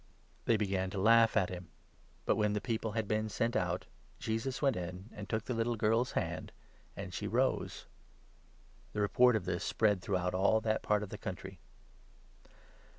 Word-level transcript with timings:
24 0.45 0.45
They 0.53 0.57
began 0.57 0.89
to 0.89 0.97
laugh 0.99 1.37
at 1.37 1.49
him; 1.51 1.69
but, 2.25 2.35
when 2.35 2.53
the 2.53 2.59
people 2.59 2.93
had 2.93 3.07
been 3.07 3.25
25 3.29 3.31
sent 3.31 3.55
out, 3.55 3.85
Jesus 4.17 4.59
went 4.59 4.75
in, 4.75 5.11
and 5.13 5.29
took 5.29 5.45
the 5.45 5.53
little 5.53 5.75
girl's 5.75 6.13
hand, 6.13 6.51
and 6.97 7.13
she 7.13 7.27
rose. 7.27 7.85
The 8.93 8.99
report 9.01 9.35
of 9.35 9.45
this 9.45 9.63
spread 9.63 10.01
through 10.01 10.17
all 10.17 10.59
that 10.61 10.81
26 10.81 10.87
part 10.87 11.03
of 11.03 11.09
the 11.09 11.19
country. 11.19 11.59